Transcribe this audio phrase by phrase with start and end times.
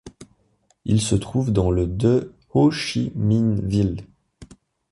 [0.83, 4.07] Il se trouve dans le de Hô-Chi-Minh-Ville.